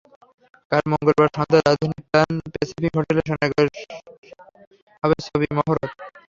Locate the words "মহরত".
5.57-5.89